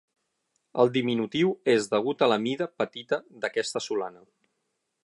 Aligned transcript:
El 0.83 0.89
diminutiu 0.95 1.53
és 1.75 1.91
degut 1.93 2.25
a 2.25 2.31
la 2.35 2.41
mida, 2.47 2.69
petita, 2.83 3.21
d'aquesta 3.45 3.85
solana. 3.91 4.27